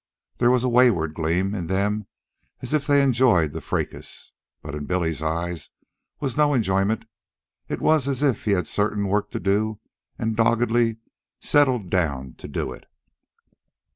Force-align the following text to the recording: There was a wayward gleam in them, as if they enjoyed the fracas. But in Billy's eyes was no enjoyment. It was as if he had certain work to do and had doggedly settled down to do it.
There 0.39 0.49
was 0.49 0.63
a 0.63 0.67
wayward 0.67 1.13
gleam 1.13 1.53
in 1.53 1.67
them, 1.67 2.07
as 2.59 2.73
if 2.73 2.87
they 2.87 3.03
enjoyed 3.03 3.53
the 3.53 3.61
fracas. 3.61 4.31
But 4.63 4.73
in 4.73 4.85
Billy's 4.87 5.21
eyes 5.21 5.69
was 6.19 6.35
no 6.35 6.55
enjoyment. 6.55 7.05
It 7.69 7.81
was 7.81 8.07
as 8.07 8.23
if 8.23 8.45
he 8.45 8.53
had 8.53 8.65
certain 8.67 9.07
work 9.07 9.29
to 9.29 9.39
do 9.39 9.79
and 10.17 10.31
had 10.31 10.43
doggedly 10.43 10.97
settled 11.39 11.91
down 11.91 12.33
to 12.39 12.47
do 12.47 12.71
it. 12.71 12.87